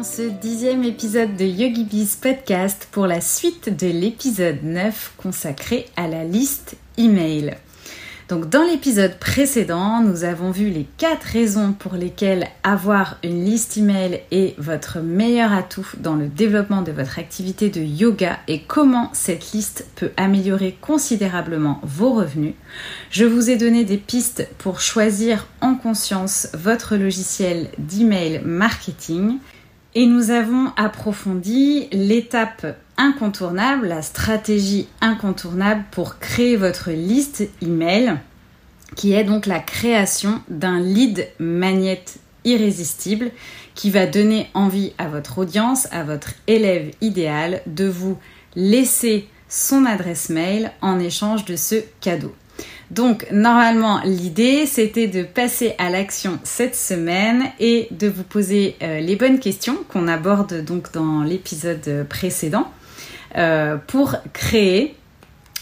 [0.00, 6.08] dans ce dixième épisode de YogiBiz Podcast pour la suite de l'épisode 9 consacré à
[6.08, 7.54] la liste email.
[8.30, 13.76] Donc dans l'épisode précédent, nous avons vu les quatre raisons pour lesquelles avoir une liste
[13.76, 19.10] email est votre meilleur atout dans le développement de votre activité de yoga et comment
[19.12, 22.54] cette liste peut améliorer considérablement vos revenus.
[23.10, 29.36] Je vous ai donné des pistes pour choisir en conscience votre logiciel d'email marketing
[29.94, 38.18] et nous avons approfondi l'étape incontournable, la stratégie incontournable pour créer votre liste email,
[38.96, 42.04] qui est donc la création d'un lead magnet
[42.44, 43.30] irrésistible
[43.74, 48.18] qui va donner envie à votre audience, à votre élève idéal de vous
[48.54, 52.34] laisser son adresse mail en échange de ce cadeau.
[52.90, 59.00] Donc normalement l'idée c'était de passer à l'action cette semaine et de vous poser euh,
[59.00, 62.70] les bonnes questions qu'on aborde donc dans l'épisode précédent
[63.36, 64.96] euh, pour créer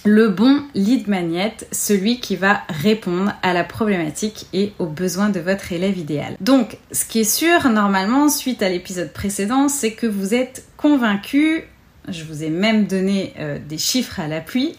[0.05, 5.41] le bon lead magnet, celui qui va répondre à la problématique et aux besoins de
[5.41, 6.37] votre élève idéal.
[6.41, 11.65] Donc, ce qui est sûr, normalement, suite à l'épisode précédent, c'est que vous êtes convaincu,
[12.09, 14.77] je vous ai même donné euh, des chiffres à l'appui,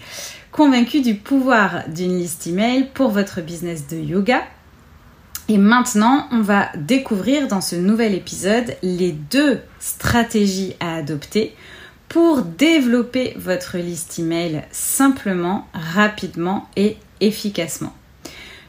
[0.59, 4.43] convaincu du pouvoir d'une liste email pour votre business de yoga.
[5.47, 11.55] Et maintenant, on va découvrir dans ce nouvel épisode les deux stratégies à adopter
[12.09, 17.93] pour développer votre liste email simplement, rapidement et efficacement.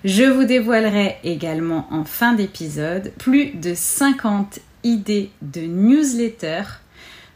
[0.04, 6.62] Je vous dévoilerai également en fin d'épisode plus de 50 idées de newsletter.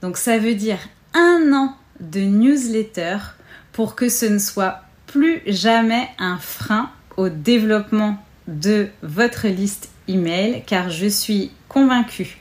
[0.00, 0.78] Donc ça veut dire
[1.12, 3.16] un an de newsletter
[3.74, 8.16] pour que ce ne soit plus jamais un frein au développement
[8.48, 12.38] de votre liste email car je suis convaincue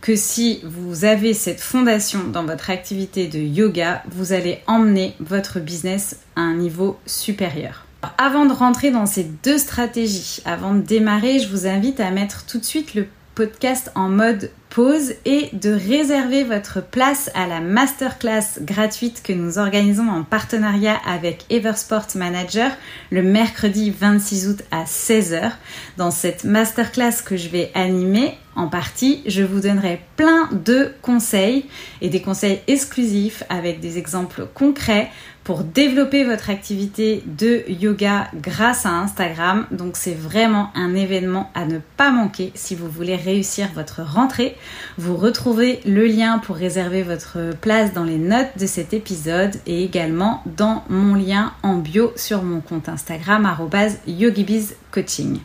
[0.00, 5.60] que si vous avez cette fondation dans votre activité de yoga, vous allez emmener votre
[5.60, 7.84] business à un niveau supérieur.
[8.16, 12.46] Avant de rentrer dans ces deux stratégies, avant de démarrer, je vous invite à mettre
[12.46, 13.06] tout de suite le
[13.40, 19.56] podcast en mode pause et de réserver votre place à la masterclass gratuite que nous
[19.56, 22.70] organisons en partenariat avec Eversport Manager
[23.10, 25.52] le mercredi 26 août à 16h.
[25.96, 31.64] Dans cette masterclass que je vais animer en partie, je vous donnerai plein de conseils
[32.02, 35.08] et des conseils exclusifs avec des exemples concrets
[35.44, 39.66] pour développer votre activité de yoga grâce à Instagram.
[39.70, 44.56] Donc c'est vraiment un événement à ne pas manquer si vous voulez réussir votre rentrée.
[44.98, 49.82] Vous retrouvez le lien pour réserver votre place dans les notes de cet épisode et
[49.82, 53.50] également dans mon lien en bio sur mon compte Instagram
[54.06, 55.40] yogibizcoaching.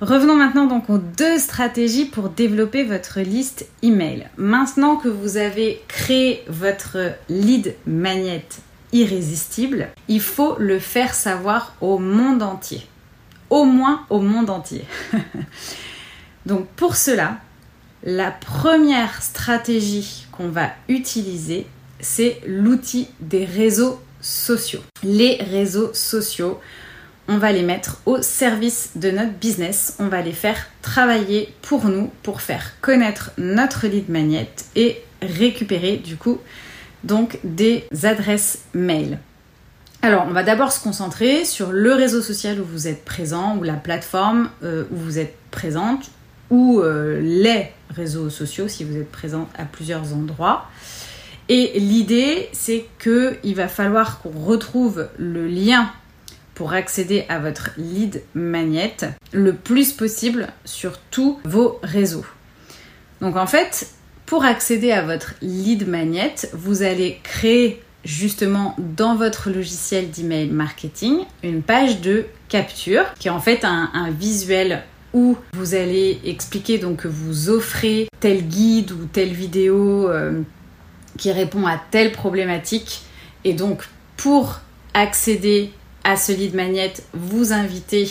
[0.00, 4.28] Revenons maintenant donc aux deux stratégies pour développer votre liste email.
[4.36, 6.98] Maintenant que vous avez créé votre
[7.28, 8.44] lead magnet
[8.92, 12.86] irrésistible, il faut le faire savoir au monde entier.
[13.50, 14.84] Au moins au monde entier.
[16.46, 17.38] Donc pour cela,
[18.04, 21.66] la première stratégie qu'on va utiliser,
[22.00, 24.82] c'est l'outil des réseaux sociaux.
[25.02, 26.60] Les réseaux sociaux,
[27.28, 31.84] on va les mettre au service de notre business, on va les faire travailler pour
[31.86, 36.38] nous, pour faire connaître notre lead magnet et récupérer du coup
[37.04, 39.18] donc des adresses mail.
[40.02, 43.64] Alors, on va d'abord se concentrer sur le réseau social où vous êtes présent, ou
[43.64, 46.10] la plateforme euh, où vous êtes présente,
[46.50, 50.66] ou euh, les réseaux sociaux si vous êtes présent à plusieurs endroits.
[51.48, 55.90] Et l'idée, c'est qu'il va falloir qu'on retrouve le lien
[56.54, 58.96] pour accéder à votre lead magnet
[59.32, 62.26] le plus possible sur tous vos réseaux.
[63.20, 63.90] Donc en fait,
[64.28, 71.20] pour accéder à votre lead magnet, vous allez créer justement dans votre logiciel d'email marketing
[71.42, 74.82] une page de capture qui est en fait un, visuel
[75.14, 80.42] où vous allez expliquer donc que vous offrez tel guide ou telle vidéo euh,
[81.16, 83.00] qui répond à telle problématique.
[83.44, 83.88] Et donc
[84.18, 84.60] pour
[84.92, 85.72] accéder
[86.04, 88.10] à ce lead magnet, vous invitez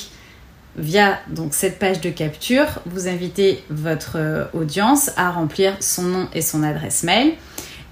[0.77, 6.27] via donc cette page de capture, vous invitez votre euh, audience à remplir son nom
[6.33, 7.33] et son adresse mail.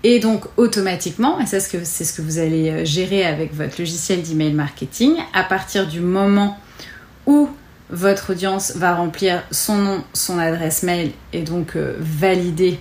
[0.03, 3.53] Et donc automatiquement, et c'est ce, que, c'est ce que vous allez euh, gérer avec
[3.53, 6.59] votre logiciel d'email marketing, à partir du moment
[7.25, 7.49] où
[7.89, 12.79] votre audience va remplir son nom, son adresse mail et donc euh, valider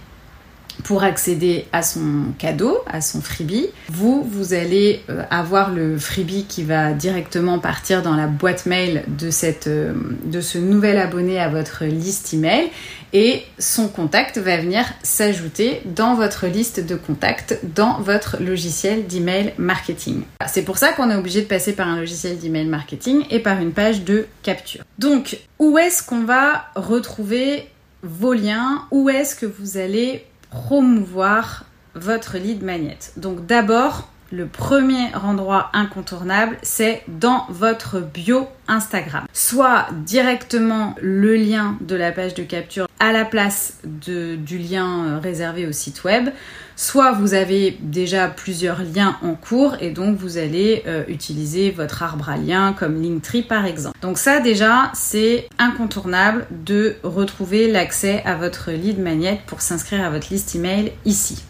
[0.83, 3.69] pour accéder à son cadeau, à son freebie.
[3.89, 9.05] Vous, vous allez euh, avoir le freebie qui va directement partir dans la boîte mail
[9.07, 9.31] de,
[9.67, 9.95] euh,
[10.25, 12.71] de ce nouvel abonné à votre liste email
[13.15, 19.55] et son contact va venir s'ajouter dans votre liste de contacts dans votre logiciel d'email
[19.57, 20.23] marketing.
[20.49, 23.61] C'est pour ça qu'on est obligé de passer par un logiciel d'email marketing et par
[23.61, 24.83] une page de capture.
[24.99, 27.69] Donc, où est-ce qu'on va retrouver
[28.03, 28.85] vos liens?
[28.91, 30.25] Où est-ce que vous allez
[30.55, 31.65] promouvoir
[31.97, 32.99] votre lead magnet.
[33.17, 39.27] Donc d'abord, le premier endroit incontournable, c'est dans votre bio Instagram.
[39.33, 45.19] Soit directement le lien de la page de capture à la place du lien euh,
[45.19, 46.31] réservé au site web,
[46.77, 52.03] soit vous avez déjà plusieurs liens en cours et donc vous allez euh, utiliser votre
[52.03, 53.97] arbre à liens comme Linktree par exemple.
[54.03, 60.11] Donc ça déjà, c'est incontournable de retrouver l'accès à votre lead magnet pour s'inscrire à
[60.11, 61.43] votre liste email ici.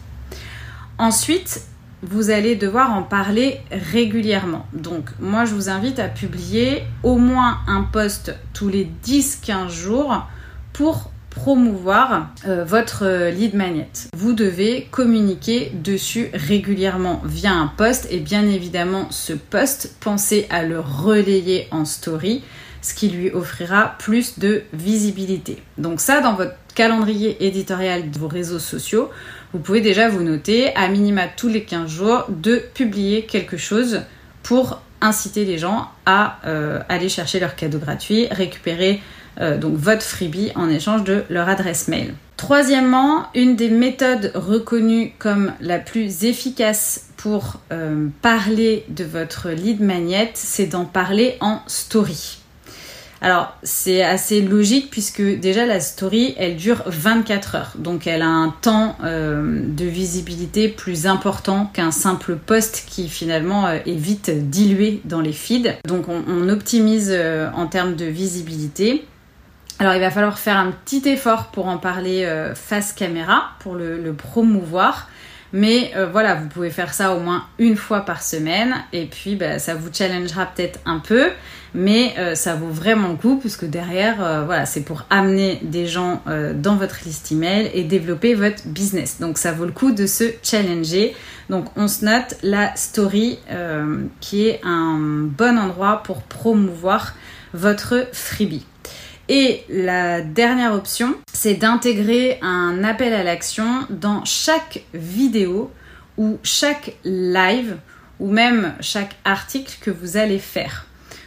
[0.97, 1.61] Ensuite,
[2.01, 4.65] vous allez devoir en parler régulièrement.
[4.73, 10.27] Donc moi je vous invite à publier au moins un post tous les 10-15 jours
[10.71, 13.89] pour promouvoir euh, votre lead magnet.
[14.15, 20.63] Vous devez communiquer dessus régulièrement via un post et bien évidemment ce post, pensez à
[20.63, 22.41] le relayer en story,
[22.81, 25.61] ce qui lui offrira plus de visibilité.
[25.77, 29.09] Donc ça dans votre calendrier éditorial de vos réseaux sociaux,
[29.53, 34.01] vous pouvez déjà vous noter à minima tous les 15 jours de publier quelque chose
[34.41, 39.01] pour inciter les gens à euh, aller chercher leur cadeau gratuit, récupérer
[39.39, 42.13] euh, donc votre freebie en échange de leur adresse mail.
[42.37, 49.81] Troisièmement, une des méthodes reconnues comme la plus efficace pour euh, parler de votre lead
[49.81, 52.39] magnet, c'est d'en parler en story.
[53.21, 57.71] Alors, c'est assez logique puisque déjà la story, elle dure 24 heures.
[57.79, 63.69] Donc, elle a un temps euh, de visibilité plus important qu'un simple post qui finalement
[63.69, 65.71] est vite dilué dans les feeds.
[65.87, 67.17] Donc, on, optimise
[67.55, 69.05] en termes de visibilité.
[69.79, 72.25] Alors, il va falloir faire un petit effort pour en parler
[72.55, 75.09] face caméra, pour le promouvoir.
[75.55, 79.37] Mais euh, voilà, vous pouvez faire ça au moins une fois par semaine et puis
[79.37, 81.29] bah, ça vous challengera peut-être un peu,
[81.73, 85.87] mais euh, ça vaut vraiment le coup puisque derrière, euh, voilà, c'est pour amener des
[85.87, 86.21] gens
[86.55, 89.21] dans votre liste email et développer votre business.
[89.21, 91.15] Donc ça vaut le coup de se challenger.
[91.49, 93.39] Donc on se note la story
[94.19, 97.13] qui est un bon endroit pour promouvoir
[97.53, 98.65] votre freebie.
[99.27, 105.71] Et la dernière option, c'est d'intégrer un appel à l'action dans chaque vidéo
[106.17, 107.77] ou chaque live
[108.19, 110.85] ou même chaque article que vous allez faire.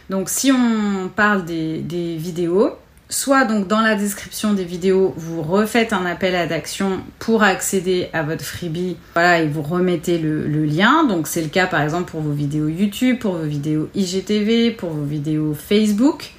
[0.09, 2.71] Donc si on parle des, vidéos,
[3.09, 8.09] soit donc dans la description des vidéos, vous refaites un appel à l'action pour accéder
[8.13, 11.03] à votre freebie, voilà, et vous remettez le, le lien.
[11.03, 14.89] Donc c'est le cas par exemple pour vos vidéos YouTube, pour vos vidéos IGTV, pour
[14.89, 16.31] vos vidéos Facebook.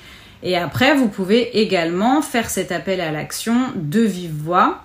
[0.43, 4.85] Et après, vous pouvez également faire cet appel à l'action de vive voix.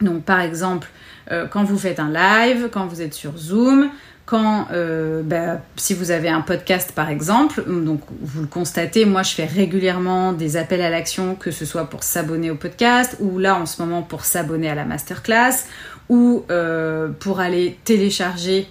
[0.00, 0.88] Donc par exemple,
[1.30, 3.90] euh, quand vous faites un live, quand vous êtes sur Zoom,
[4.26, 9.22] quand euh, bah, si vous avez un podcast par exemple, donc vous le constatez, moi
[9.22, 13.38] je fais régulièrement des appels à l'action, que ce soit pour s'abonner au podcast ou
[13.38, 15.64] là en ce moment pour s'abonner à la masterclass
[16.08, 18.68] ou euh, pour aller télécharger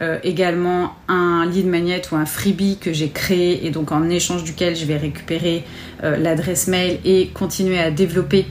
[0.00, 4.44] euh, également un lead magnet ou un freebie que j'ai créé et donc en échange
[4.44, 5.64] duquel je vais récupérer
[6.04, 8.46] euh, l'adresse mail et continuer à développer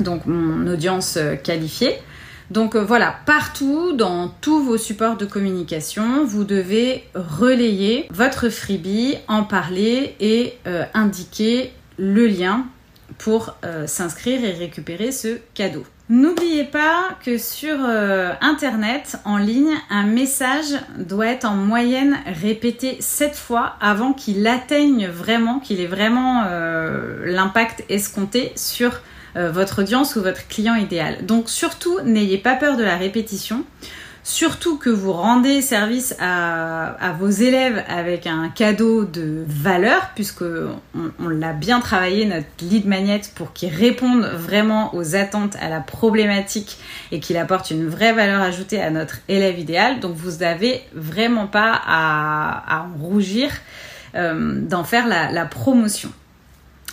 [0.00, 1.96] donc mon audience euh, qualifiée.
[2.50, 9.42] Donc voilà, partout dans tous vos supports de communication, vous devez relayer votre freebie, en
[9.42, 10.58] parler et
[10.92, 12.66] indiquer le lien
[13.16, 15.84] pour s'inscrire et récupérer ce cadeau.
[16.12, 22.98] N'oubliez pas que sur euh, Internet, en ligne, un message doit être en moyenne répété
[23.00, 29.00] 7 fois avant qu'il atteigne vraiment, qu'il ait vraiment euh, l'impact escompté sur
[29.36, 31.24] euh, votre audience ou votre client idéal.
[31.24, 33.64] Donc surtout, n'ayez pas peur de la répétition.
[34.24, 40.44] Surtout que vous rendez service à, vos élèves avec un cadeau de valeur, puisque
[40.94, 45.80] on, l'a bien travaillé, notre lead magnet, pour qu'il réponde vraiment aux attentes, à la
[45.80, 46.78] problématique
[47.10, 49.98] et qu'il apporte une vraie valeur ajoutée à notre élève idéal.
[49.98, 53.50] Donc vous n'avez vraiment pas à, en rougir
[54.14, 56.12] euh, d'en faire la promotion.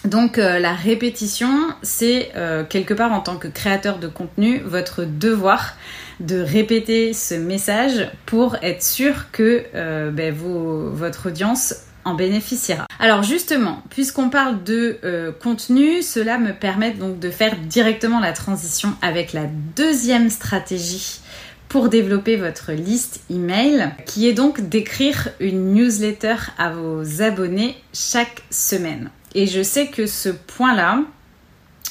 [0.03, 2.31] Donc la répétition, c'est
[2.69, 5.75] quelque part en tant que créateur de contenu votre devoir
[6.19, 9.65] de répéter ce message pour être sûr que
[10.11, 12.85] ben, votre audience en bénéficiera.
[12.99, 18.33] Alors justement, puisqu'on parle de euh, contenu, cela me permet donc de faire directement la
[18.33, 19.45] transition avec la
[19.75, 21.19] deuxième stratégie
[21.67, 28.41] pour développer votre liste email, qui est donc d'écrire une newsletter à vos abonnés chaque
[28.49, 29.11] semaine.
[29.35, 31.01] Et je sais que ce point-là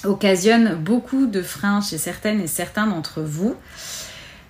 [0.04, 3.54] occasionne beaucoup de freins chez certaines et certains d'entre vous.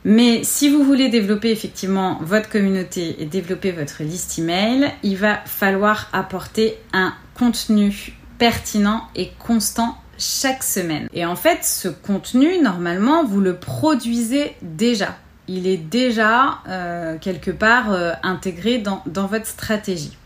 [0.04, 5.38] Mais si vous voulez développer effectivement votre communauté et développer votre liste email, il va
[5.44, 11.08] falloir apporter un contenu pertinent et constant chaque semaine.
[11.12, 15.16] Et en fait, ce contenu, normalement, vous le produisez déjà.
[15.48, 20.16] Il est déjà euh, quelque part euh, intégré dans, votre stratégie.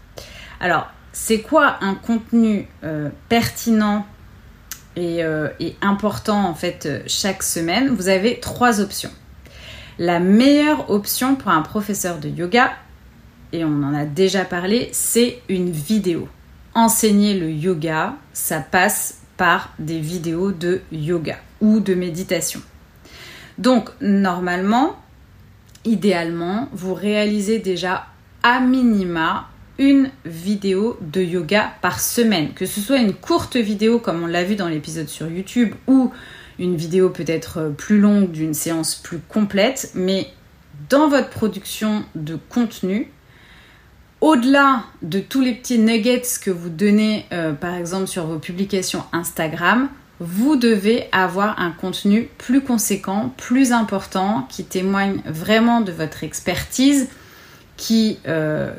[0.61, 4.07] Alors, c'est quoi un contenu euh, pertinent
[4.97, 5.21] et,
[5.59, 7.89] et, important en fait chaque semaine?
[7.89, 9.11] Vous avez trois options.
[10.03, 12.73] La meilleure option pour un professeur de yoga,
[13.53, 16.27] et on en a déjà parlé, c'est une vidéo.
[16.75, 22.61] Enseigner le yoga, ça passe par des vidéos de yoga ou de méditation.
[23.59, 24.97] Donc normalement,
[25.85, 28.07] idéalement, vous réalisez déjà
[28.43, 32.55] à minima une vidéo de yoga par semaine.
[32.55, 36.11] Que ce soit une courte vidéo comme on l'a vu dans l'épisode sur YouTube ou
[36.63, 40.29] une vidéo peut-être euh, plus longue d'une séance plus complète, mais
[40.89, 43.11] dans votre production de contenu,
[44.21, 49.03] au-delà de tous les petits nuggets que vous donnez euh, par exemple sur vos publications
[49.13, 49.89] Instagram,
[50.21, 57.09] vous devez avoir un contenu plus conséquent, plus important, qui témoigne vraiment de votre expertise,
[57.77, 58.73] qui euh,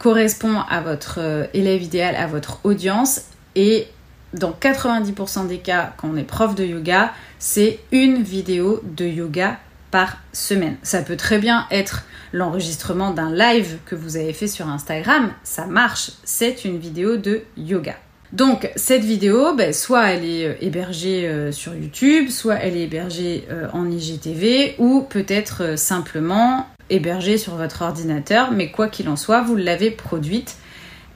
[0.00, 3.20] correspond à votre élève idéal, à votre audience
[3.54, 3.86] et
[4.34, 9.58] dans 90% des cas, quand on est prof de yoga, c'est une vidéo de yoga
[9.90, 10.76] par semaine.
[10.82, 15.66] Ça peut très bien être l'enregistrement d'un live que vous avez fait sur Instagram, ça
[15.66, 17.94] marche, c'est une vidéo de yoga.
[18.32, 22.82] Donc cette vidéo, ben, soit elle est euh, hébergée euh, sur YouTube, soit elle est
[22.82, 29.14] hébergée euh, en IGTV, ou peut-être simplement hébergée sur votre ordinateur, mais quoi qu'il en
[29.14, 30.56] soit, vous l'avez produite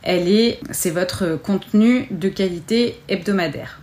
[0.09, 3.79] elle est, c'est votre contenu de qualité hebdomadaire.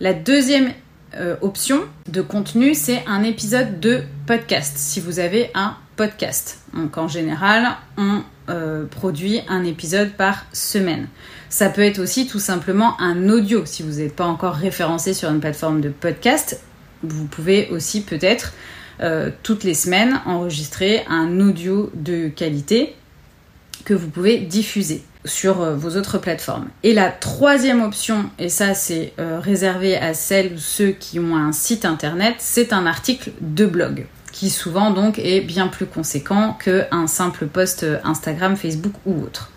[0.00, 0.72] La deuxième
[1.14, 6.62] euh, option de contenu, c'est un épisode de podcast, si vous avez un podcast.
[6.74, 11.06] Donc en général, on euh, produit un épisode par semaine.
[11.48, 13.64] Ça peut être aussi tout simplement un audio.
[13.64, 16.60] Si vous n'êtes pas encore référencé sur une plateforme de podcast,
[17.04, 18.52] vous pouvez aussi peut-être
[19.00, 22.96] euh, toutes les semaines enregistrer un audio de qualité
[23.88, 26.68] que vous pouvez diffuser sur euh, vos autres plateformes.
[26.82, 31.34] Et la troisième option, et ça c'est euh, réservé à celles ou ceux qui ont
[31.34, 36.52] un site internet, c'est un article de blog qui souvent donc est bien plus conséquent
[36.62, 39.50] qu'un simple post euh, Instagram, Facebook ou autre.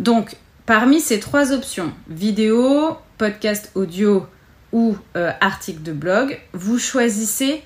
[0.00, 0.36] Donc
[0.66, 4.26] parmi ces trois options, vidéo, podcast audio
[4.72, 4.96] ou
[5.40, 7.62] article de blog, vous choisissez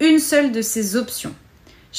[0.00, 1.34] une seule de ces options.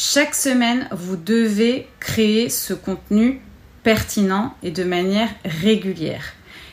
[0.02, 3.42] Chaque semaine, vous devez créer ce contenu
[3.84, 6.24] pertinent et de manière régulière.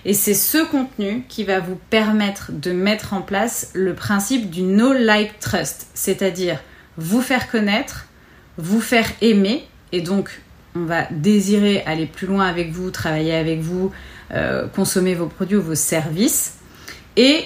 [0.05, 4.63] Et c'est ce contenu qui va vous permettre de mettre en place le principe du
[4.63, 6.61] no like trust, c'est-à-dire
[6.99, 8.07] vous faire connaître,
[8.59, 10.41] vous faire aimer, et donc
[10.77, 13.91] on va désirer aller plus loin avec vous, travailler avec vous,
[14.31, 16.59] euh, consommer vos produits ou vos services.
[17.17, 17.43] Et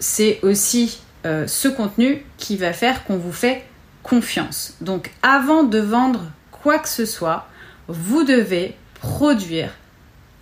[0.00, 3.62] c'est aussi euh, ce contenu qui va faire qu'on vous fait
[4.10, 4.74] confiance.
[4.80, 7.46] Donc avant de vendre quoi que ce soit,
[7.86, 9.70] vous devez produire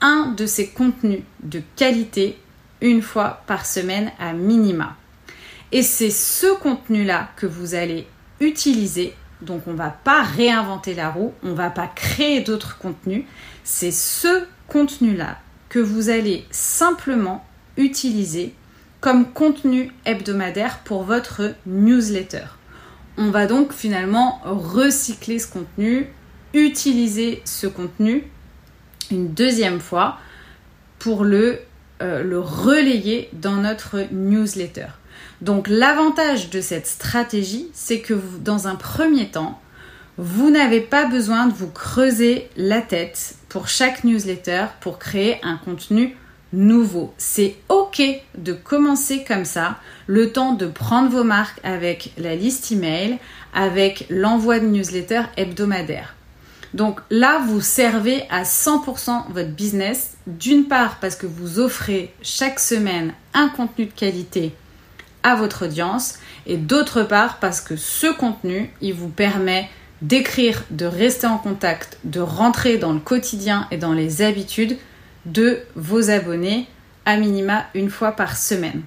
[0.00, 2.40] un de ces contenus de qualité
[2.80, 4.96] une fois par semaine à minima.
[5.70, 8.06] Et c'est ce contenu-là que vous allez
[8.40, 9.14] utiliser.
[9.42, 13.24] Donc on ne va pas réinventer la roue, on ne va pas créer d'autres contenus.
[13.64, 15.36] C'est ce contenu-là
[15.68, 17.44] que vous allez simplement
[17.76, 18.54] utiliser
[19.02, 22.46] comme contenu hebdomadaire pour votre newsletter.
[23.20, 26.06] On va donc finalement recycler ce contenu,
[26.54, 28.22] utiliser ce contenu
[29.10, 30.18] une deuxième fois
[31.00, 31.58] pour le,
[32.00, 34.86] euh, relayer dans notre newsletter.
[35.40, 39.60] Donc l'avantage de cette stratégie, c'est que dans un premier temps,
[40.16, 45.56] vous n'avez pas besoin de vous creuser la tête pour chaque newsletter pour créer un
[45.56, 46.16] contenu
[46.52, 47.12] nouveau.
[47.18, 48.02] C'est ok
[48.36, 53.18] de commencer comme ça, le temps de prendre vos marques avec la liste email,
[53.54, 56.14] avec l'envoi de newsletter hebdomadaire.
[56.74, 62.60] Donc là, vous servez à 100% votre business, d'une part parce que vous offrez chaque
[62.60, 64.52] semaine un contenu de qualité
[65.22, 66.14] à votre audience,
[66.46, 69.68] et d'autre part parce que ce contenu, il vous permet
[70.02, 74.76] d'écrire, de rester en contact, de rentrer dans le quotidien et dans les habitudes
[75.32, 76.66] de vos abonnés
[77.04, 78.82] à minima une fois par semaine.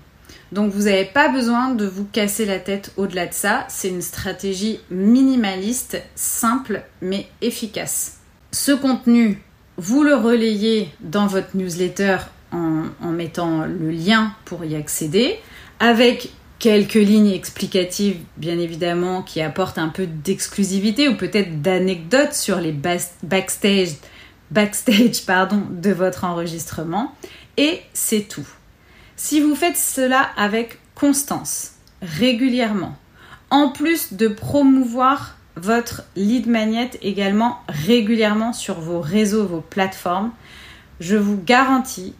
[0.51, 3.65] Donc vous n'avez pas besoin de vous casser la tête au-delà de ça.
[3.69, 8.17] C'est une stratégie minimaliste, simple mais efficace.
[8.51, 9.41] Ce contenu,
[9.77, 12.17] vous le relayez dans votre newsletter
[12.51, 15.39] en, mettant le lien pour y accéder,
[15.79, 22.59] avec quelques lignes explicatives, bien évidemment, qui apportent un peu d'exclusivité ou peut-être d'anecdotes sur
[22.59, 22.73] les
[23.23, 23.93] backstage,
[24.51, 27.15] backstage pardon, de votre enregistrement.
[27.57, 28.47] Et c'est tout.
[29.15, 32.95] Si vous faites cela avec constance, régulièrement,
[33.49, 40.31] en plus de promouvoir votre lead magnet également régulièrement sur vos réseaux, vos plateformes,
[40.99, 42.13] je vous garantis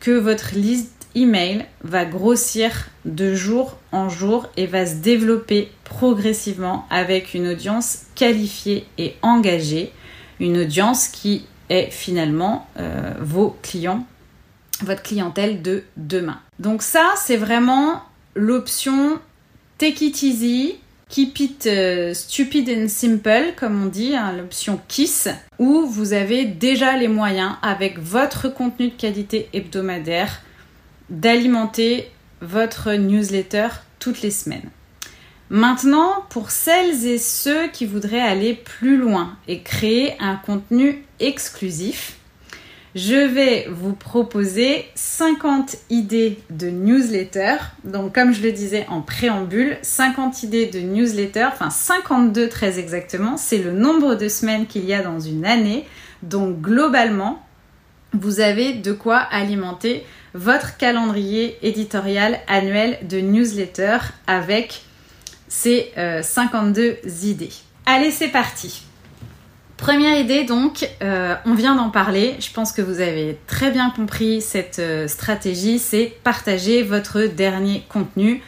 [0.00, 6.86] que votre liste email va grossir de jour en jour et va se développer progressivement
[6.90, 9.92] avec une audience qualifiée et engagée,
[10.38, 14.06] une audience qui est finalement euh, vos clients
[14.82, 16.38] votre clientèle de demain.
[16.58, 18.02] Donc ça, c'est vraiment
[18.34, 19.18] l'option
[19.78, 20.76] take it easy,
[21.08, 26.44] keep it euh, stupid and simple, comme on dit, hein, l'option KISS, où vous avez
[26.44, 30.40] déjà les moyens, avec votre contenu de qualité hebdomadaire,
[31.08, 33.68] d'alimenter votre newsletter
[33.98, 34.70] toutes les semaines.
[35.48, 42.16] Maintenant, pour celles et ceux qui voudraient aller plus loin et créer un contenu exclusif,
[42.96, 47.56] je vais vous proposer 50 idées de newsletter.
[47.84, 53.36] Donc comme je le disais en préambule, 50 idées de newsletter, enfin 52 très exactement,
[53.36, 55.86] c'est le nombre de semaines qu'il y a dans une année.
[56.22, 57.40] Donc globalement,
[58.14, 64.82] vous avez de quoi alimenter votre calendrier éditorial annuel de newsletter avec
[65.48, 67.52] ces 52 euh, idées.
[67.86, 68.82] Allez, c'est parti.
[69.76, 73.90] Première idée donc, euh, on vient d'en parler, je pense que vous avez très bien
[73.90, 78.42] compris cette euh, stratégie, c'est partager votre dernier contenu,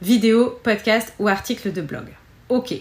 [0.00, 2.04] vidéo, podcast ou article de blog.
[2.48, 2.74] Ok.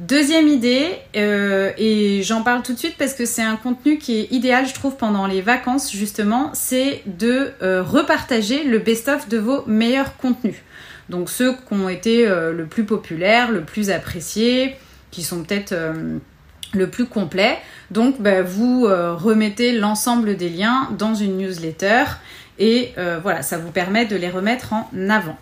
[0.00, 4.18] Deuxième idée, euh, et j'en parle tout de suite parce que c'est un contenu qui
[4.18, 9.64] est idéal, je trouve, pendant les vacances, justement, c'est de repartager le best-of de vos
[9.68, 10.56] meilleurs contenus.
[11.08, 14.76] Donc ceux qui ont été le plus populaires, le plus appréciés,
[15.10, 15.74] qui sont peut-être
[16.74, 17.58] le plus complet.
[17.90, 22.04] Donc bah, vous euh, remettez l'ensemble des liens dans une newsletter
[22.58, 25.36] et euh, voilà, ça vous permet de les remettre en avant.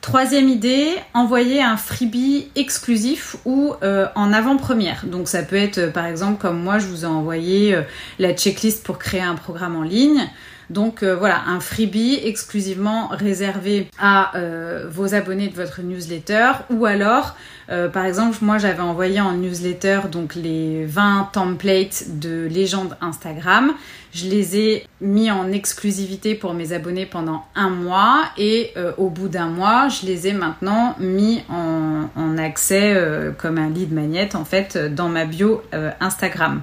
[0.00, 5.06] Troisième idée, envoyer un freebie exclusif ou euh, en avant-première.
[5.06, 7.76] Donc ça peut être par exemple comme moi je vous ai envoyé
[8.18, 10.28] la checklist pour créer un programme en ligne.
[10.70, 14.32] Donc voilà, un freebie exclusivement réservé à
[14.90, 17.34] vos abonnés de votre newsletter ou alors
[17.70, 23.74] euh, par exemple, moi j'avais envoyé en newsletter donc les 20 templates de légendes Instagram.
[24.14, 29.10] Je les ai mis en exclusivité pour mes abonnés pendant un mois et euh, au
[29.10, 34.34] bout d'un mois, je les ai maintenant mis en, accès euh, comme un lead magnet
[34.34, 35.62] en fait dans ma bio
[36.00, 36.62] Instagram.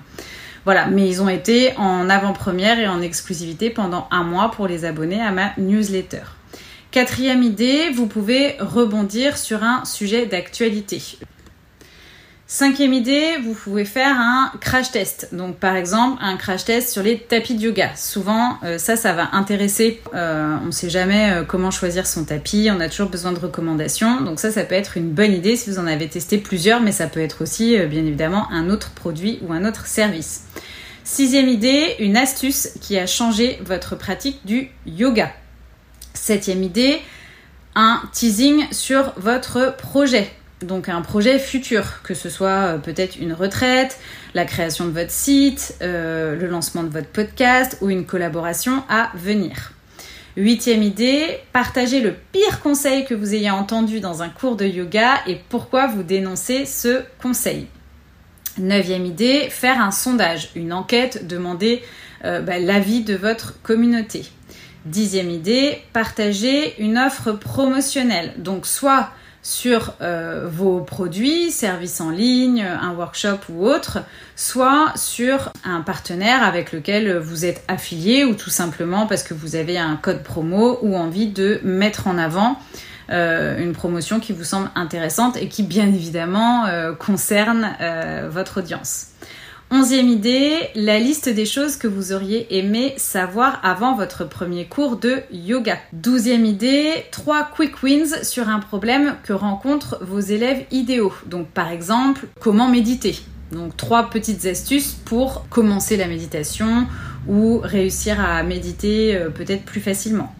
[0.66, 4.84] Voilà, mais ils ont été en avant-première et en exclusivité pendant un mois pour les
[4.84, 6.24] abonnés à ma newsletter.
[6.90, 11.20] Quatrième idée, vous pouvez rebondir sur un sujet d'actualité.
[12.48, 15.30] Cinquième idée, vous pouvez faire un crash test.
[15.34, 17.96] Donc par exemple un crash test sur les tapis de yoga.
[17.96, 20.00] Souvent euh, ça, ça va intéresser.
[20.14, 22.70] Euh, on ne sait jamais euh, comment choisir son tapis.
[22.72, 24.22] On a toujours besoin de recommandations.
[24.22, 26.92] Donc ça, ça peut être une bonne idée si vous en avez testé plusieurs, mais
[26.92, 30.44] ça peut être aussi bien évidemment un autre produit ou un autre service.
[31.04, 35.32] Sixième idée, une astuce qui a changé votre pratique du yoga.
[36.14, 37.02] Septième idée,
[37.74, 40.32] un teasing sur votre projet.
[40.66, 44.00] Donc un projet futur, que ce soit euh, peut-être une retraite,
[44.34, 49.12] la création de votre site, euh, le lancement de votre podcast ou une collaboration à
[49.16, 49.74] venir.
[50.38, 55.22] Huitième idée, partagez le pire conseil que vous ayez entendu dans un cours de yoga
[55.28, 57.68] et pourquoi vous dénoncez ce conseil.
[58.58, 61.84] Neuvième idée, faire un sondage, une enquête, demander
[62.26, 64.26] euh, bah, l'avis de votre communauté.
[64.86, 68.34] Dixième idée, partager une offre promotionnelle.
[68.38, 69.12] Donc soit
[69.46, 74.00] sur euh, vos produits, services en ligne, un workshop ou autre,
[74.36, 79.56] soit sur un partenaire avec lequel vous êtes affilié ou tout simplement parce que vous
[79.56, 82.58] avez un code promo ou envie de mettre en avant
[83.12, 87.70] euh, une promotion qui vous semble intéressante et qui bien évidemment euh, concerne
[88.32, 89.10] votre audience.
[89.72, 94.98] Onzième idée, la liste des choses que vous auriez aimé savoir avant votre premier cours
[94.98, 95.80] de yoga.
[95.92, 101.14] Douzième idée, trois quick wins sur un problème que rencontrent vos élèves idéaux.
[101.26, 103.18] Donc par exemple, comment méditer.
[103.52, 106.86] Donc trois petites astuces pour commencer la méditation
[107.28, 110.32] ou réussir à méditer euh, peut-être plus facilement.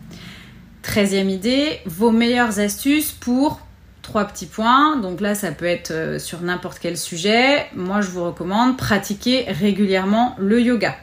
[0.84, 3.60] Treizième idée, vos meilleures astuces pour
[4.06, 4.98] trois petits points.
[4.98, 7.66] Donc là, ça peut être euh, sur n'importe quel sujet.
[7.76, 10.96] Moi, je vous recommande pratiquer régulièrement le yoga.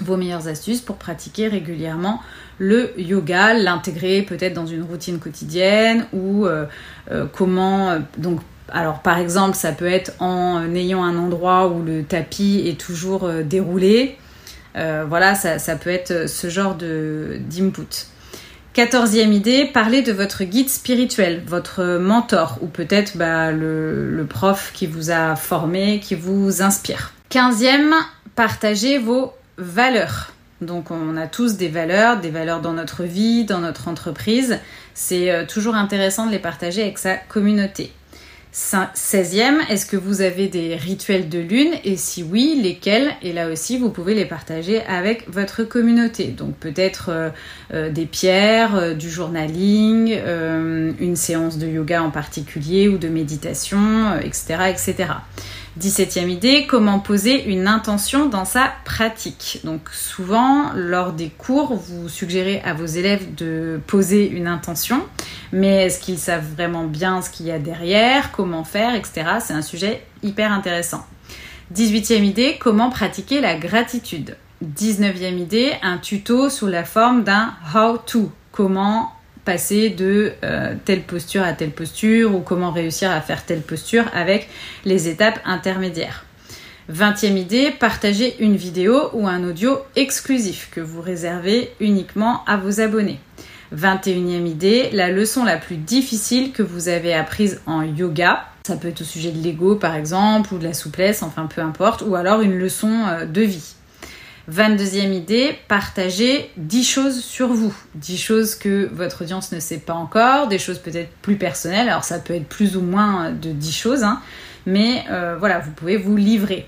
[0.00, 2.20] Vos meilleures astuces pour pratiquer régulièrement
[2.58, 6.66] le yoga, l'intégrer peut-être dans une routine quotidienne ou euh,
[7.10, 8.40] euh, comment donc
[8.72, 13.28] alors par exemple ça peut être en ayant un endroit où le tapis est toujours
[13.44, 14.16] déroulé.
[14.74, 18.06] voilà, ça, ça, peut être ce genre d'input.
[18.74, 24.88] Quatorzième idée, parlez de votre guide spirituel, votre mentor ou peut-être bah, le, prof qui
[24.88, 27.12] vous a formé, qui vous inspire.
[27.28, 27.94] Quinzième,
[28.34, 30.32] partagez vos valeurs.
[30.60, 34.58] Donc on a tous des valeurs, des valeurs dans notre vie, dans notre entreprise.
[34.92, 37.92] C'est euh, toujours intéressant de les partager avec sa communauté.
[38.54, 41.72] 16e, est-ce que vous avez des rituels de lune?
[41.82, 43.10] Et si oui, lesquels?
[43.20, 46.28] Et là aussi, vous pouvez les partager avec votre communauté.
[46.28, 47.30] Donc peut-être euh,
[47.72, 50.16] euh, des pierres, euh, du journaling,
[51.00, 55.08] une séance de yoga en particulier ou de méditation, etc., etc.
[55.80, 59.60] 17e idée, comment poser une intention dans sa pratique.
[59.64, 65.02] Donc souvent, lors des cours, vous suggérez à vos élèves de poser une intention,
[65.52, 69.38] mais est-ce qu'ils savent vraiment bien ce qu'il y a derrière, comment faire, etc.
[69.40, 71.04] C'est un sujet hyper intéressant.
[71.74, 74.36] 18e idée, comment pratiquer la gratitude.
[74.64, 78.30] 19e idée, un tuto sous la forme d'un how-to.
[78.52, 79.13] Comment
[79.44, 84.04] passer de euh, telle posture à telle posture ou comment réussir à faire telle posture
[84.14, 84.48] avec
[84.84, 86.24] les étapes intermédiaires.
[86.92, 92.80] 20e idée, partager une vidéo ou un audio exclusif que vous réservez uniquement à vos
[92.80, 93.20] abonnés.
[93.74, 98.44] 21e idée, la leçon la plus difficile que vous avez apprise en yoga.
[98.66, 101.62] Ça peut être au sujet de l'ego par exemple ou de la souplesse, enfin peu
[101.62, 103.74] importe, ou alors une leçon euh, de vie.
[104.50, 107.74] 22e idée, partagez 10 choses sur vous.
[107.94, 111.88] 10 choses que votre audience ne sait pas encore, des choses peut-être plus personnelles.
[111.88, 114.20] Alors ça peut être plus ou moins de 10 choses, hein.
[114.66, 116.66] mais euh, voilà, vous pouvez vous livrer.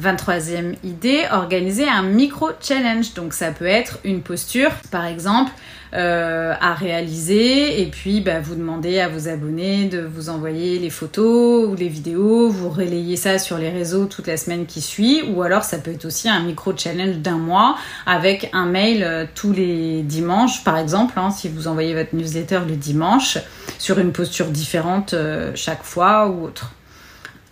[0.00, 3.14] 23e idée, organiser un micro-challenge.
[3.14, 5.52] Donc ça peut être une posture, par exemple,
[5.94, 10.90] euh, à réaliser et puis bah, vous demandez à vos abonnés de vous envoyer les
[10.90, 15.22] photos ou les vidéos, vous relayez ça sur les réseaux toute la semaine qui suit
[15.22, 17.76] ou alors ça peut être aussi un micro-challenge d'un mois
[18.06, 22.60] avec un mail euh, tous les dimanches par exemple, hein, si vous envoyez votre newsletter
[22.66, 23.38] le dimanche
[23.78, 26.72] sur une posture différente euh, chaque fois ou autre.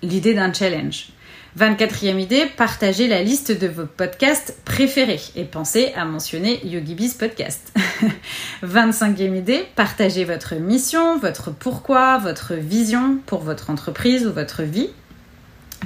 [0.02, 1.12] L'idée d'un challenge.
[1.59, 7.75] 24e idée, partagez la liste de vos podcasts préférés et pensez à mentionner YogiBiz Podcast.
[8.65, 14.88] 25e idée, partagez votre mission, votre pourquoi, votre vision pour votre entreprise ou votre vie.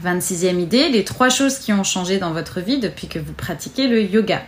[0.05, 3.89] 26e idée, les trois choses qui ont changé dans votre vie depuis que vous pratiquez
[3.89, 4.43] le yoga.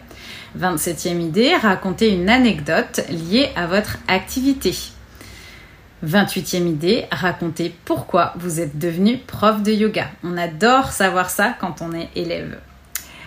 [0.57, 4.73] 27e idée, racontez une anecdote liée à votre activité.
[6.05, 10.09] 28e idée, racontez pourquoi vous êtes devenu prof de yoga.
[10.23, 12.59] On adore savoir ça quand on est élève.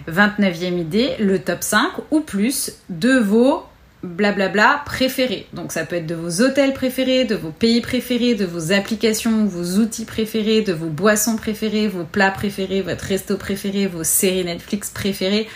[0.10, 3.66] 29e idée, le top 5 ou plus de vos
[4.04, 5.48] blablabla préférés.
[5.54, 9.46] Donc ça peut être de vos hôtels préférés, de vos pays préférés, de vos applications,
[9.46, 14.44] vos outils préférés, de vos boissons préférées, vos plats préférés, votre resto préféré, vos séries
[14.44, 15.48] Netflix préférées.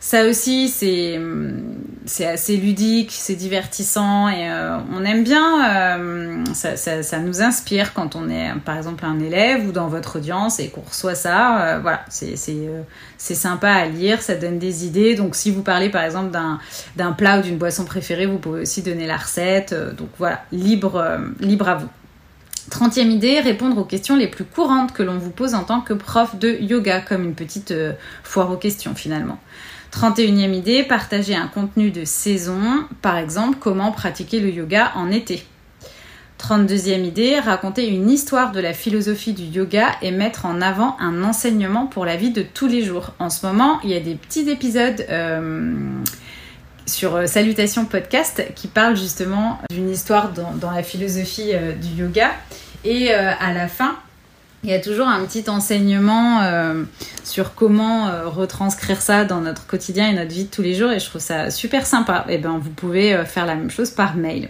[0.00, 1.18] Ça aussi, c'est
[2.08, 5.98] c'est assez ludique, c'est divertissant et euh, on aime bien.
[5.98, 10.16] Euh, ça, ça, nous inspire quand on est, par exemple, un élève ou dans votre
[10.16, 11.60] audience et qu'on reçoit ça.
[11.60, 12.36] Euh, voilà, c'est
[13.18, 15.14] sympa à lire, ça donne des idées.
[15.14, 16.36] Donc, si vous parlez, par exemple,
[16.96, 19.74] d'un plat ou d'une boisson préférée, vous pouvez aussi donner la recette.
[19.96, 21.88] donc voilà, libre libre à vous.
[22.70, 25.94] Trentième idée, répondre aux questions les plus courantes que l'on vous pose en tant que
[25.94, 27.74] prof de yoga, comme une petite
[28.22, 29.38] foire aux questions finalement.
[29.92, 32.60] 31e idée, partager un contenu de saison,
[33.02, 35.44] par exemple comment pratiquer le yoga en été.
[36.38, 41.24] 32e idée, raconter une histoire de la philosophie du yoga et mettre en avant un
[41.24, 43.12] enseignement pour la vie de tous les jours.
[43.18, 45.74] En ce moment, il y a des petits épisodes euh,
[46.86, 52.30] sur euh, Salutations Podcast qui parlent justement d'une histoire dans, la philosophie euh, du yoga.
[52.84, 53.96] Et à la fin,
[54.64, 56.82] il y a toujours un petit enseignement euh,
[57.22, 60.90] sur comment euh, retranscrire ça dans notre quotidien et notre vie de tous les jours
[60.90, 62.24] et je trouve ça super sympa.
[62.28, 64.48] Et eh ben vous pouvez euh, faire la même chose par mail.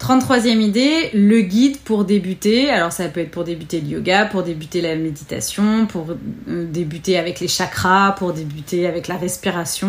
[0.00, 2.70] 33e idée, le guide pour débuter.
[2.70, 6.06] Alors ça peut être pour débuter le yoga, pour débuter la méditation, pour
[6.46, 9.88] débuter avec les chakras, pour débuter avec la respiration.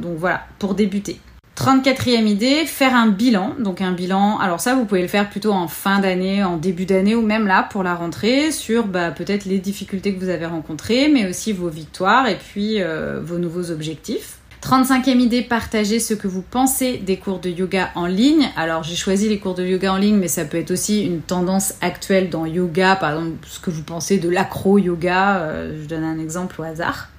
[0.00, 1.20] Donc voilà, pour débuter.
[1.56, 3.54] 34e idée, faire un bilan.
[3.58, 6.84] Donc un bilan, alors ça vous pouvez le faire plutôt en fin d'année, en début
[6.84, 10.46] d'année ou même là pour la rentrée sur bah, peut-être les difficultés que vous avez
[10.46, 14.38] rencontrées, mais aussi vos victoires et puis euh, vos nouveaux objectifs.
[14.64, 18.48] 35e idée, partagez ce que vous pensez des cours de yoga en ligne.
[18.56, 21.20] Alors j'ai choisi les cours de yoga en ligne, mais ça peut être aussi une
[21.20, 25.36] tendance actuelle dans yoga, par exemple ce que vous pensez de l'acro-yoga.
[25.36, 27.10] Euh, je donne un exemple au hasard.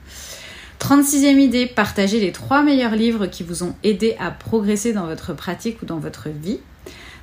[0.79, 5.33] 36e idée, partagez les trois meilleurs livres qui vous ont aidé à progresser dans votre
[5.33, 6.59] pratique ou dans votre vie.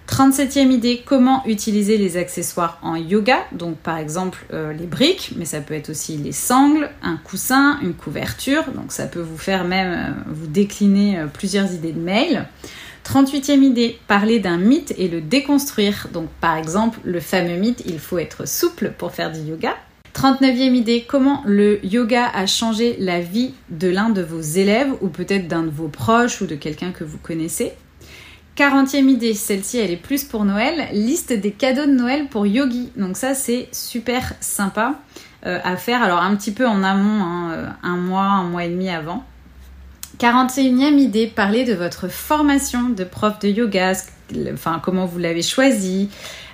[0.09, 3.39] 37e idée, comment utiliser les accessoires en yoga.
[3.53, 7.79] Donc par exemple euh, les briques, mais ça peut être aussi les sangles, un coussin,
[7.83, 8.65] une couverture.
[8.75, 12.47] Donc ça peut vous faire même euh, vous décliner euh, plusieurs idées de mail.
[13.05, 16.09] 38e idée, parler d'un mythe et le déconstruire.
[16.13, 19.77] Donc par exemple le fameux mythe, il faut être souple pour faire du yoga.
[20.15, 25.09] 39e idée, comment le yoga a changé la vie de l'un de vos élèves ou
[25.09, 27.73] peut-être d'un de vos proches ou de quelqu'un que vous connaissez?
[28.57, 32.91] 40e idée, celle-ci elle est plus pour Noël, liste des cadeaux de Noël pour Yogi.
[32.97, 34.97] Donc ça c'est super sympa
[35.47, 38.65] euh, à faire, alors un petit peu en amont, hein, euh, un mois, un mois
[38.65, 39.25] et demi avant.
[40.19, 43.95] 41e idée, parler de votre formation de prof de yoga,
[44.83, 46.09] comment vous l'avez choisi,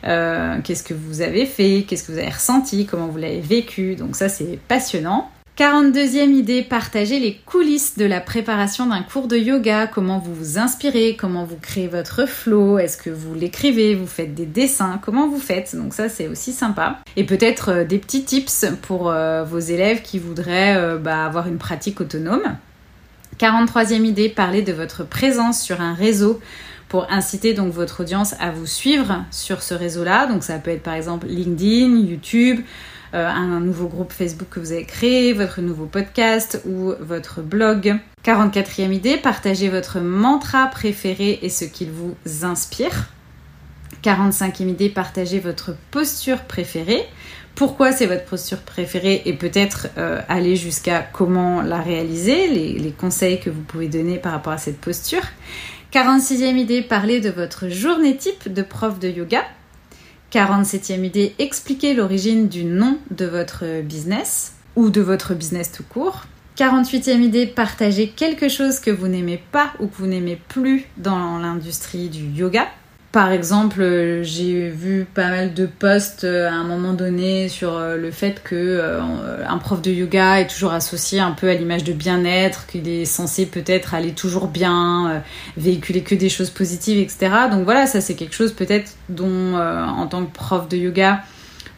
[0.04, 3.96] euh, qu'est-ce que vous avez fait, qu'est-ce que vous avez ressenti, comment vous l'avez vécu.
[3.96, 5.30] Donc ça c'est passionnant.
[5.56, 10.56] 42e idée, partager les coulisses de la préparation d'un cours de yoga, comment vous vous
[10.56, 15.26] inspirez, comment vous créez votre flow, est-ce que vous l'écrivez, vous faites des dessins, comment
[15.26, 15.74] vous faites.
[15.74, 17.00] Donc ça c'est aussi sympa.
[17.16, 21.58] Et peut-être euh, des petits tips pour euh, vos élèves qui voudraient bah, avoir une
[21.58, 22.56] pratique autonome.
[23.38, 26.40] 43e idée, parler de votre présence sur un réseau
[26.88, 30.26] pour inciter donc votre audience à vous suivre sur ce réseau-là.
[30.26, 32.60] Donc ça peut être par exemple LinkedIn, YouTube,
[33.14, 37.96] euh, un nouveau groupe Facebook que vous avez créé, votre nouveau podcast ou votre blog.
[38.24, 43.08] 44e idée, partagez votre mantra préféré et ce qu'il vous inspire.
[44.02, 47.04] 45e idée, partagez votre posture préférée.
[47.54, 52.92] Pourquoi c'est votre posture préférée et peut-être euh, aller jusqu'à comment la réaliser, les, les
[52.92, 55.22] conseils que vous pouvez donner par rapport à cette posture.
[55.92, 59.42] 46e idée, parlez de votre journée type de prof de yoga.
[60.30, 66.26] 47e idée, expliquer l'origine du nom de votre business ou de votre business tout court.
[66.58, 71.38] 48e idée, partager quelque chose que vous n'aimez pas ou que vous n'aimez plus dans
[71.38, 72.68] l'industrie du yoga.
[73.10, 77.72] Par exemple, euh, j'ai vu pas mal de posts euh, à un moment donné sur
[77.74, 79.00] euh, le fait que
[79.48, 83.06] un prof de yoga est toujours associé un peu à l'image de bien-être, qu'il est
[83.06, 85.22] censé peut-être aller toujours bien,
[85.56, 87.30] véhiculer que des choses positives, etc.
[87.50, 91.22] Donc voilà, ça c'est quelque chose peut-être dont en tant que prof de yoga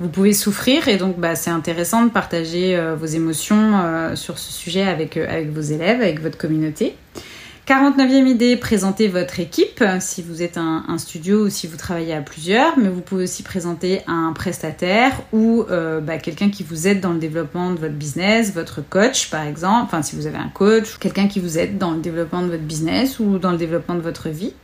[0.01, 4.83] vous pouvez souffrir et donc bah, c'est intéressant de partager vos émotions sur ce sujet
[4.83, 6.97] avec, avec vos élèves, avec votre communauté.
[7.67, 12.21] 49e idée, présenter votre équipe si vous êtes un, studio ou si vous travaillez à
[12.21, 17.01] plusieurs, mais vous pouvez aussi présenter un prestataire ou euh, bah, quelqu'un qui vous aide
[17.01, 20.49] dans le développement de votre business, votre coach par exemple, enfin si vous avez un
[20.49, 23.95] coach, quelqu'un qui vous aide dans le développement de votre business ou dans le développement
[23.95, 24.55] de votre vie.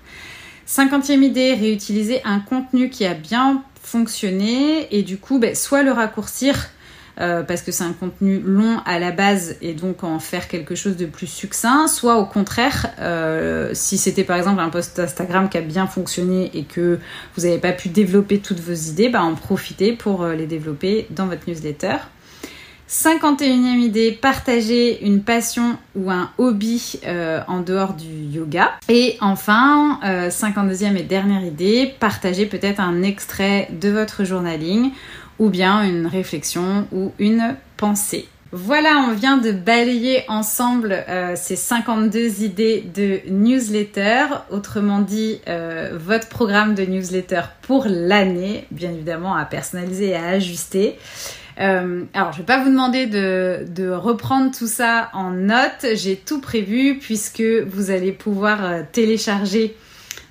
[0.66, 5.92] 50e idée, réutiliser un contenu qui a bien fonctionné et du coup, bah, soit le
[5.92, 6.70] raccourcir
[7.18, 10.74] euh, parce que c'est un contenu long à la base et donc en faire quelque
[10.74, 15.48] chose de plus succinct, soit au contraire, euh, si c'était par exemple un post Instagram
[15.48, 16.98] qui a bien fonctionné et que
[17.34, 21.06] vous n'avez pas pu développer toutes vos idées, bah en profiter pour euh, les développer
[21.08, 21.96] dans votre newsletter.
[22.88, 27.00] 51e idée, partager une passion ou un hobby
[27.48, 28.74] en dehors du yoga.
[28.88, 34.92] Et enfin, 52e et dernière idée, partager peut-être un extrait de votre journaling
[35.38, 38.28] ou bien une réflexion ou une pensée.
[38.52, 45.90] Voilà, on vient de balayer ensemble euh, ces 52 idées de newsletter, autrement dit euh,
[46.00, 50.96] votre programme de newsletter pour l'année, bien évidemment à personnaliser et à ajuster.
[51.60, 56.14] Euh, alors, je vais pas vous demander de, de, reprendre tout ça en notes, j'ai
[56.14, 59.76] tout prévu puisque vous allez pouvoir télécharger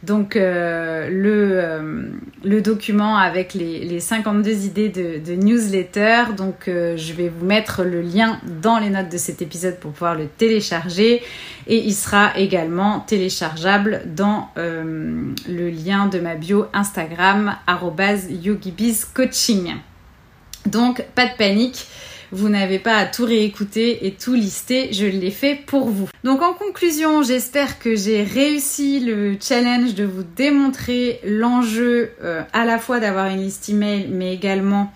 [0.05, 2.09] donc euh, le, euh,
[2.43, 6.33] le, document avec les, les 52 idées de, de newsletter.
[6.37, 9.91] Donc euh, je vais vous mettre le lien dans les notes de cet épisode pour
[9.91, 11.21] pouvoir le télécharger.
[11.67, 17.55] Et il sera également téléchargeable dans le lien de ma bio Instagram
[18.29, 19.73] yogibizcoaching.
[20.67, 21.87] Donc pas de panique.
[22.31, 26.09] Vous n'avez pas à tout réécouter et tout lister, je l'ai fait pour vous.
[26.23, 32.65] Donc en conclusion, j'espère que j'ai réussi le challenge de vous démontrer l'enjeu euh, à
[32.65, 34.91] la fois d'avoir une liste email mais également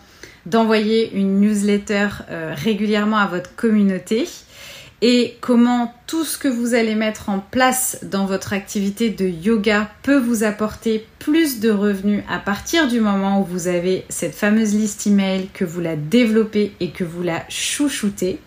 [0.45, 4.27] d'envoyer une newsletter euh, régulièrement à votre communauté
[5.01, 9.89] et comment tout ce que vous allez mettre en place dans votre activité de yoga
[10.03, 14.75] peut vous apporter plus de revenus à partir du moment où vous avez cette fameuse
[14.75, 18.39] liste email, que vous la développez et que vous la chouchoutez.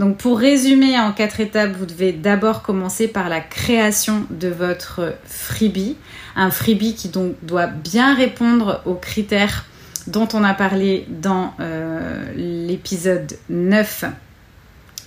[0.00, 5.14] Donc pour résumer en quatre étapes, vous devez d'abord commencer par la création de votre
[5.24, 5.96] freebie.
[6.36, 9.64] Un freebie qui donc doit bien répondre aux critères
[10.06, 14.04] dont on a parlé dans euh, l'épisode 9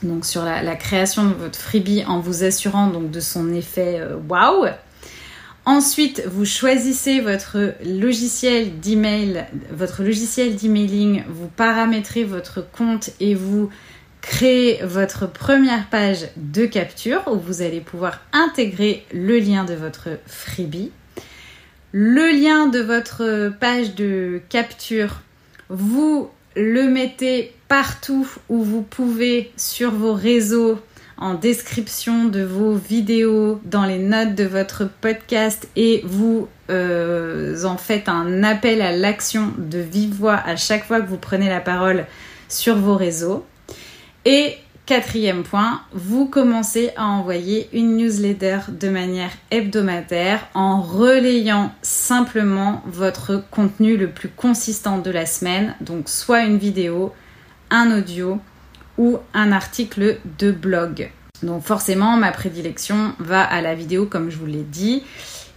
[0.04, 4.18] donc sur la, création de votre freebie en vous assurant donc de son effet euh,
[4.28, 4.68] waouh.
[5.66, 13.70] Ensuite, vous choisissez votre logiciel d'email, votre logiciel d'emailing, vous paramétrez votre compte et vous
[14.22, 20.10] créez votre première page de capture où vous allez pouvoir intégrer le lien de votre
[20.26, 20.92] freebie.
[21.92, 25.22] Le lien de votre page de capture,
[25.70, 30.78] vous le mettez partout où vous pouvez sur vos réseaux,
[31.18, 37.78] en description de vos vidéos, dans les notes de votre podcast et vous euh, en
[37.78, 41.62] faites un appel à l'action de vive voix à chaque fois que vous prenez la
[41.62, 42.08] parole
[42.50, 43.46] sur vos réseaux.
[44.26, 52.82] Et Quatrième point, vous commencez à envoyer une newsletter de manière hebdomadaire en relayant simplement
[52.88, 57.14] votre contenu le plus consistant de la semaine, donc soit une vidéo,
[57.72, 58.40] un audio
[58.98, 61.10] ou un article de blog.
[61.42, 65.04] Donc forcément, ma prédilection va à la vidéo comme je vous l'ai dit.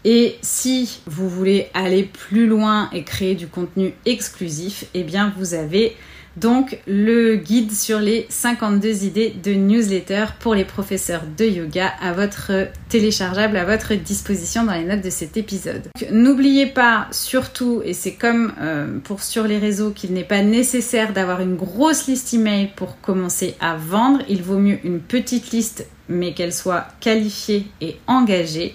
[0.04, 5.54] Et si vous voulez aller plus loin et créer du contenu exclusif, eh bien vous
[5.54, 5.96] avez
[6.36, 12.12] donc le guide sur les 52 idées de newsletter pour les professeurs de yoga à
[12.12, 15.88] votre téléchargeable à votre disposition dans les notes de cet épisode.
[16.10, 21.12] N'oubliez pas surtout, et c'est comme euh, pour sur les réseaux, qu'il n'est pas nécessaire
[21.12, 24.20] d'avoir une grosse liste email pour commencer à vendre.
[24.28, 28.74] Il vaut mieux une petite liste mais qu'elle soit qualifiée et engagée.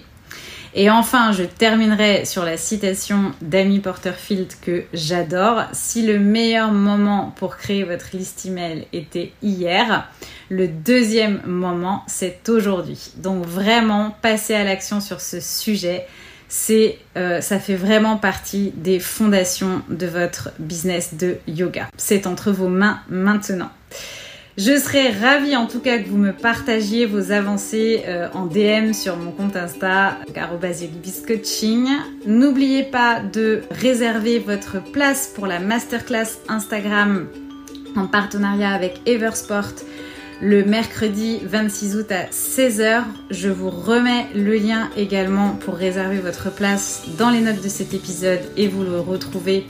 [0.74, 5.64] Et enfin, je terminerai sur la citation d'Amy Porterfield que j'adore.
[5.72, 10.08] Si le meilleur moment pour créer votre liste email était hier,
[10.48, 13.12] le deuxième moment, c'est aujourd'hui.
[13.16, 16.06] Donc vraiment, passer à l'action sur ce sujet.
[17.16, 21.88] Euh, ça fait vraiment partie des fondations de votre business de yoga.
[21.96, 23.70] C'est entre vos mains maintenant.
[24.62, 28.92] Je serais ravie en tout cas que vous me partagiez vos avancées euh, en DM
[28.92, 30.18] sur mon compte Insta,
[31.26, 31.88] coaching.
[32.26, 37.28] N'oubliez pas de réserver votre place pour la masterclass Instagram
[37.96, 39.76] en partenariat avec Eversport
[40.42, 43.04] le mercredi 26 août à 16h.
[43.30, 47.94] Je vous remets le lien également pour réserver votre place dans les notes de cet
[47.94, 49.66] épisode et vous le retrouvez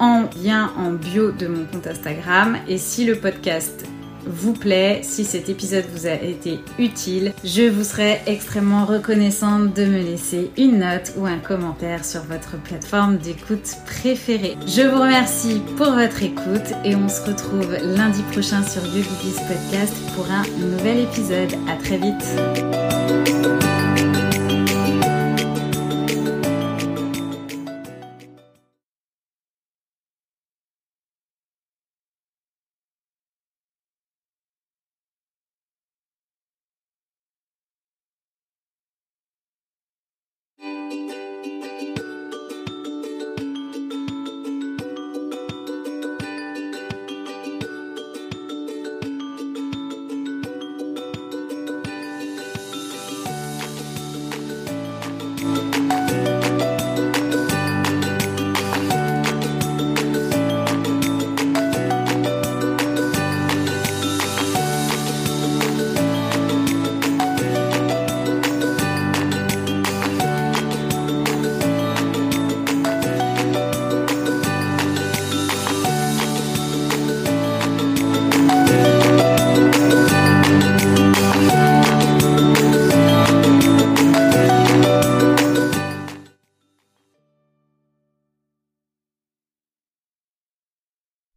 [0.00, 2.56] en lien en bio de mon compte Instagram.
[2.66, 3.86] Et si le podcast
[4.26, 9.84] vous plaît, si cet épisode vous a été utile, je vous serais extrêmement reconnaissante de
[9.84, 14.56] me laisser une note ou un commentaire sur votre plateforme d'écoute préférée.
[14.66, 19.94] Je vous remercie pour votre écoute et on se retrouve lundi prochain sur YogiBiz Podcast
[20.14, 21.52] pour un nouvel épisode.
[21.68, 23.67] À très vite.